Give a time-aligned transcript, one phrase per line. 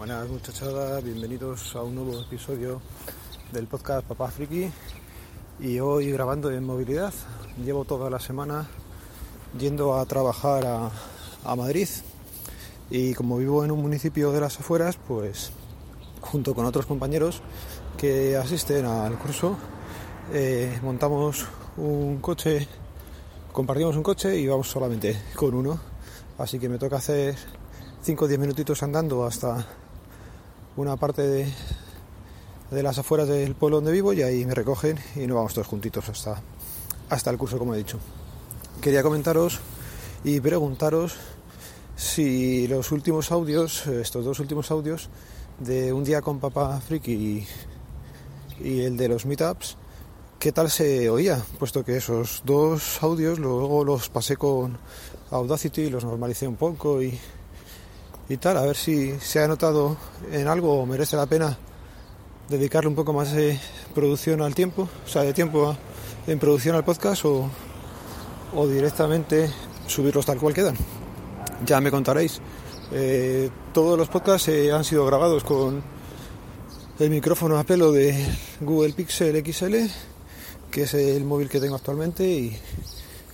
[0.00, 2.80] Buenas muchachadas, bienvenidos a un nuevo episodio
[3.52, 4.70] del podcast Papá Friki
[5.60, 7.12] y hoy grabando en movilidad.
[7.62, 8.66] Llevo toda la semana
[9.58, 10.90] yendo a trabajar
[11.44, 11.86] a, Madrid
[12.88, 15.52] y como vivo en un municipio de las afueras, pues
[16.22, 17.42] junto con otros compañeros
[17.98, 19.58] que asisten al curso,
[20.32, 21.44] eh, montamos
[21.76, 22.66] un coche,
[23.52, 25.78] compartimos un coche y vamos solamente con uno.
[26.38, 27.36] Así que me toca hacer
[28.02, 29.66] 5 o 10 minutitos andando hasta
[30.80, 31.46] una parte de,
[32.70, 35.66] de, las afueras del pueblo donde vivo y ahí me recogen y nos vamos todos
[35.66, 36.40] juntitos hasta,
[37.10, 37.98] hasta el curso, como he dicho.
[38.80, 39.60] Quería comentaros
[40.24, 41.16] y preguntaros
[41.96, 45.10] si los últimos audios, estos dos últimos audios
[45.58, 47.46] de un día con papá friki y,
[48.64, 49.76] y el de los meetups,
[50.38, 54.78] qué tal se oía, puesto que esos dos audios luego los pasé con
[55.30, 57.18] Audacity, los normalicé un poco y,
[58.30, 59.96] y tal, a ver si se ha notado
[60.30, 61.58] en algo o merece la pena
[62.48, 63.58] dedicarle un poco más de
[63.92, 65.76] producción al tiempo, o sea, de tiempo
[66.28, 67.50] en producción al podcast o,
[68.54, 69.50] o directamente
[69.88, 70.76] subirlos tal cual quedan.
[71.66, 72.40] Ya me contaréis.
[72.92, 75.82] Eh, todos los podcasts eh, han sido grabados con
[77.00, 78.14] el micrófono a pelo de
[78.60, 79.74] Google Pixel XL,
[80.70, 82.56] que es el móvil que tengo actualmente y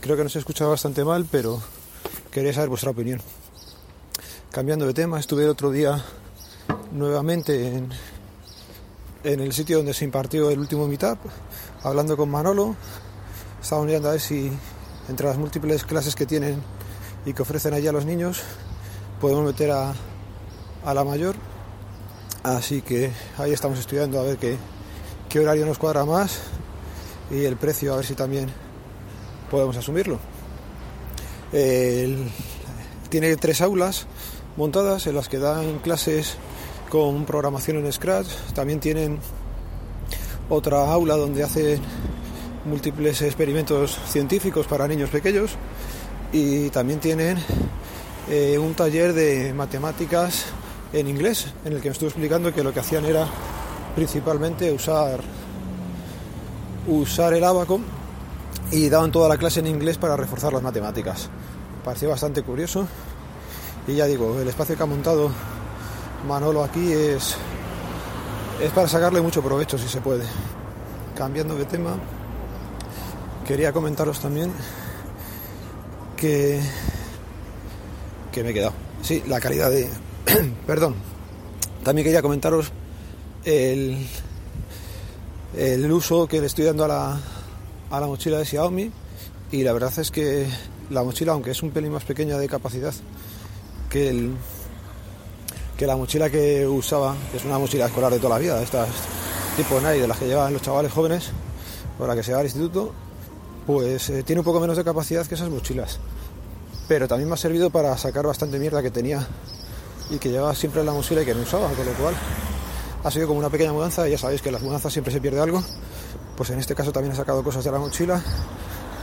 [0.00, 1.60] creo que no se escucha bastante mal, pero
[2.30, 3.20] quería saber vuestra opinión.
[4.50, 6.02] Cambiando de tema, estuve otro día
[6.92, 11.18] nuevamente en, el sitio donde se impartió el último meetup,
[11.82, 12.74] hablando con Manolo.
[13.60, 14.50] Estaba mirando a ver si
[15.08, 16.62] entre las múltiples clases que tienen
[17.26, 18.42] y que ofrecen allí a los niños,
[19.20, 19.94] podemos meter a,
[20.84, 21.34] a la mayor.
[22.42, 24.56] Así que ahí estamos estudiando a ver qué,
[25.28, 26.38] qué horario nos cuadra más
[27.30, 28.48] y el precio a ver si también
[29.50, 30.18] podemos asumirlo.
[33.10, 34.06] Tiene tres aulas
[34.56, 36.36] montadas en las que dan clases
[36.90, 38.28] con programación en Scratch.
[38.54, 39.18] También tienen
[40.48, 41.80] otra aula donde hacen
[42.64, 45.52] múltiples experimentos científicos para niños pequeños
[46.32, 47.38] y también tienen
[48.28, 50.46] eh, un taller de matemáticas
[50.92, 53.26] en inglés en el que me estuve explicando que lo que hacían era
[53.94, 55.20] principalmente usar
[56.86, 57.80] usar el abaco
[58.70, 61.28] y daban toda la clase en inglés para reforzar las matemáticas.
[61.84, 62.86] Pareció bastante curioso
[63.86, 65.30] y ya digo, el espacio que ha montado
[66.26, 67.36] Manolo aquí es
[68.60, 70.24] es para sacarle mucho provecho si se puede.
[71.14, 71.96] Cambiando de tema,
[73.46, 74.52] quería comentaros también
[76.16, 76.60] que
[78.32, 78.72] que me he quedado.
[79.02, 79.88] Sí, la calidad de
[80.66, 80.94] perdón.
[81.84, 82.72] También quería comentaros
[83.44, 84.06] el
[85.56, 87.20] el uso que le estoy dando a la,
[87.90, 88.90] a la mochila de Xiaomi
[89.52, 90.46] y la verdad es que
[90.90, 92.92] la mochila, aunque es un pelín más pequeña de capacidad
[95.76, 98.88] que la mochila que usaba, que es una mochila escolar de toda la vida, estas
[99.56, 101.30] tipo Nike de las que llevan los chavales jóvenes
[101.98, 102.92] para que se va al instituto,
[103.66, 105.98] pues eh, tiene un poco menos de capacidad que esas mochilas.
[106.88, 109.26] Pero también me ha servido para sacar bastante mierda que tenía
[110.10, 112.14] y que llevaba siempre en la mochila y que no usaba, con lo cual
[113.02, 115.20] ha sido como una pequeña mudanza y ya sabéis que en las mudanzas siempre se
[115.20, 115.62] pierde algo.
[116.36, 118.22] Pues en este caso también he sacado cosas de la mochila.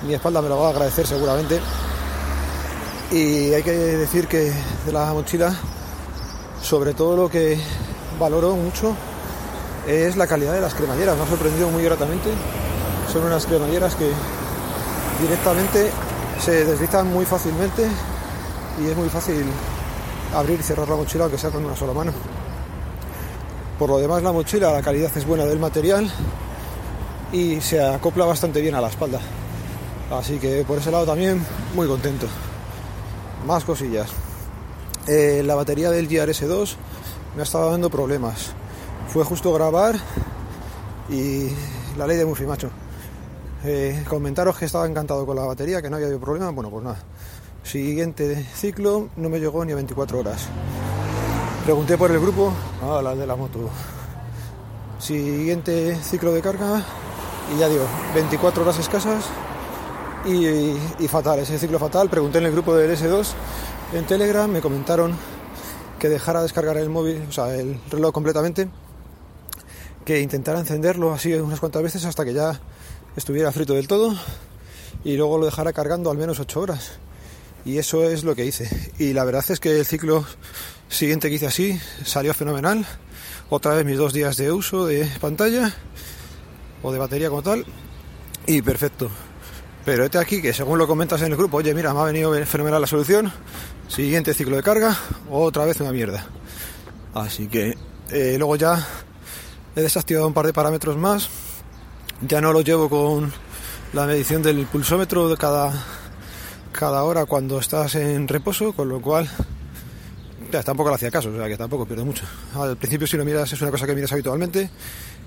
[0.08, 1.60] Mi espalda me lo va a agradecer seguramente.
[3.12, 4.52] Y hay que decir que
[4.86, 5.56] de la mochila,
[6.62, 7.60] sobre todo lo que
[8.20, 8.96] valoro mucho
[9.88, 11.18] es la calidad de las cremalleras.
[11.18, 12.30] Me ha sorprendido muy gratamente.
[13.12, 14.10] Son unas cremalleras que
[15.22, 15.92] directamente
[16.44, 17.88] se deslizan muy fácilmente
[18.82, 19.46] y es muy fácil
[20.36, 22.12] abrir y cerrar la mochila aunque sea con una sola mano.
[23.78, 26.10] Por lo demás la mochila, la calidad es buena del material
[27.32, 29.20] y se acopla bastante bien a la espalda.
[30.12, 32.28] Así que por ese lado también muy contento.
[33.46, 34.10] Más cosillas.
[35.08, 36.76] Eh, la batería del GRS2
[37.36, 38.52] me ha estado dando problemas.
[39.10, 39.96] Fue justo grabar
[41.10, 41.50] y
[41.98, 42.70] la ley de Murphy, macho.
[43.66, 46.52] Eh, comentaros que estaba encantado con la batería, que no había habido problema.
[46.52, 46.98] Bueno, pues nada.
[47.64, 50.48] Siguiente ciclo no me llegó ni a 24 horas.
[51.66, 53.70] Pregunté por el grupo, ah, la de la moto.
[55.00, 56.84] Siguiente ciclo de carga
[57.54, 59.26] y ya digo, 24 horas escasas
[60.26, 60.48] y,
[61.04, 62.10] y, fatal, ese ciclo fatal.
[62.10, 63.28] Pregunté en el grupo del S2
[63.94, 65.16] en Telegram, me comentaron
[66.00, 68.68] que dejara descargar el móvil, o sea, el reloj completamente,
[70.06, 72.60] que intentara encenderlo así unas cuantas veces hasta que ya
[73.16, 74.14] estuviera frito del todo
[75.04, 76.94] y luego lo dejara cargando al menos 8 horas.
[77.66, 78.70] Y eso es lo que hice.
[79.00, 80.26] Y la verdad es que el ciclo
[80.90, 82.86] siguiente que hice así salió fenomenal.
[83.50, 85.74] Otra vez mis dos días de uso de pantalla
[86.82, 87.66] o de batería como tal.
[88.46, 89.10] Y perfecto.
[89.86, 92.34] Pero este aquí que según lo comentas en el grupo, oye mira, me ha venido
[92.46, 93.32] fenomenal la solución.
[93.88, 94.98] Siguiente ciclo de carga,
[95.30, 96.26] otra vez una mierda.
[97.14, 97.78] Así que
[98.10, 98.86] eh, luego ya
[99.76, 101.30] he desactivado un par de parámetros más.
[102.22, 103.34] Ya no lo llevo con
[103.92, 105.74] la medición del pulsómetro de cada,
[106.72, 109.30] cada hora cuando estás en reposo, con lo cual
[110.52, 112.24] ya, tampoco le hacía caso, o sea que tampoco pierdo mucho.
[112.56, 114.70] Al principio si lo miras es una cosa que miras habitualmente,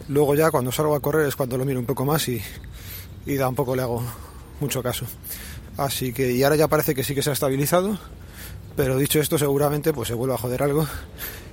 [0.09, 2.41] luego ya cuando salgo a correr es cuando lo miro un poco más y,
[3.27, 4.03] y tampoco le hago
[4.61, 5.07] mucho caso.
[5.77, 7.99] Así que, y ahora ya parece que sí que se ha estabilizado,
[8.77, 10.87] pero dicho esto seguramente pues se vuelve a joder algo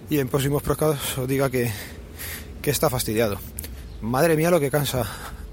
[0.10, 1.72] y en próximos podcasts os diga que,
[2.62, 3.38] que está fastidiado.
[4.02, 5.06] Madre mía lo que cansa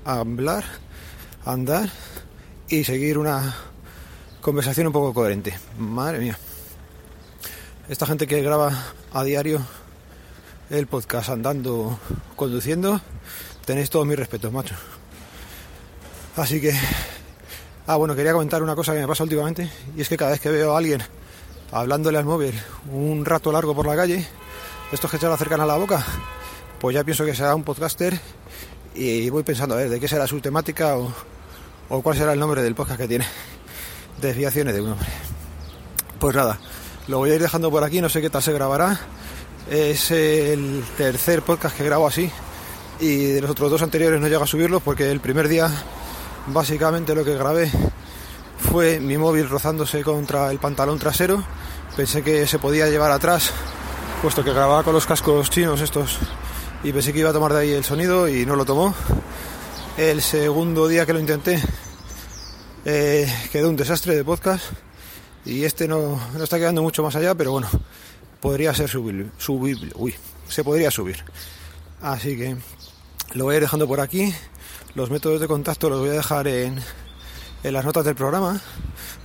[0.05, 0.65] hablar,
[1.45, 1.91] andar
[2.69, 3.55] y seguir una
[4.41, 5.59] conversación un poco coherente.
[5.79, 6.39] Madre mía.
[7.89, 8.73] Esta gente que graba
[9.13, 9.61] a diario
[10.71, 11.99] el podcast andando,
[12.37, 13.01] conduciendo,
[13.65, 14.77] tenéis todos mis respetos, macho.
[16.37, 16.73] Así que...
[17.93, 20.39] Ah, bueno, quería comentar una cosa que me pasa últimamente y es que cada vez
[20.39, 21.03] que veo a alguien
[21.73, 22.55] hablándole al móvil
[22.93, 24.25] un rato largo por la calle,
[24.93, 26.07] estos que se lo acercan a la boca,
[26.79, 28.17] pues ya pienso que será un podcaster
[28.95, 31.13] y voy pensando a ver de qué será su temática o,
[31.89, 33.27] o cuál será el nombre del podcast que tiene.
[34.21, 35.09] Desviaciones de un hombre.
[36.21, 36.61] Pues nada,
[37.09, 39.01] lo voy a ir dejando por aquí, no sé qué tal se grabará.
[39.69, 42.31] Es el tercer podcast que grabo así
[43.01, 45.69] y de los otros dos anteriores no llego a subirlos porque el primer día
[46.49, 47.71] básicamente lo que grabé
[48.59, 51.43] fue mi móvil rozándose contra el pantalón trasero.
[51.97, 53.53] Pensé que se podía llevar atrás
[54.23, 56.19] puesto que grababa con los cascos chinos estos
[56.85, 58.95] y pensé que iba a tomar de ahí el sonido y no lo tomó.
[59.97, 61.63] El segundo día que lo intenté
[62.85, 64.65] eh, quedó un desastre de podcast
[65.45, 67.69] y este no, no, está quedando mucho más allá, pero bueno,
[68.41, 69.31] podría ser subible,
[69.95, 70.15] uy,
[70.49, 71.25] se podría subir.
[72.03, 72.57] Así que
[73.33, 74.35] lo voy a ir dejando por aquí.
[74.95, 76.81] Los métodos de contacto los voy a dejar en,
[77.63, 78.61] en las notas del programa.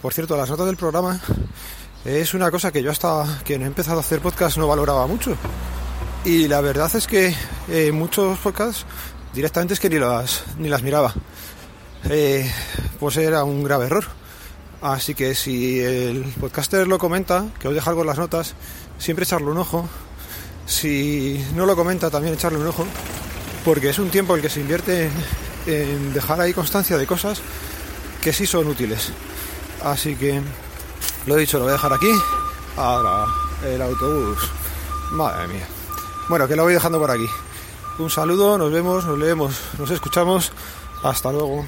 [0.01, 1.19] Por cierto, las notas del programa
[2.05, 5.35] es una cosa que yo hasta que he empezado a hacer podcast no valoraba mucho.
[6.23, 7.35] Y la verdad es que
[7.67, 8.85] eh, muchos podcasts
[9.33, 11.13] directamente es que ni las, ni las miraba.
[12.09, 12.51] Eh,
[12.99, 14.05] pues era un grave error.
[14.81, 18.53] Así que si el podcaster lo comenta, que os dejo algo en las notas,
[18.99, 19.87] siempre echarle un ojo.
[20.67, 22.85] Si no lo comenta, también echarle un ojo.
[23.65, 25.09] Porque es un tiempo el que se invierte
[25.65, 27.41] en, dejar ahí constancia de cosas
[28.21, 29.11] que sí son útiles.
[29.83, 30.39] Así que
[31.25, 32.11] lo he dicho, lo voy a dejar aquí.
[32.77, 33.25] Ahora,
[33.65, 34.37] el autobús.
[35.11, 35.67] Madre mía.
[36.29, 37.27] Bueno, que lo voy dejando por aquí.
[37.97, 40.51] Un saludo, nos vemos, nos leemos, nos escuchamos.
[41.03, 41.65] Hasta luego.